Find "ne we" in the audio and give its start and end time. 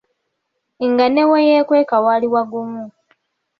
1.13-1.37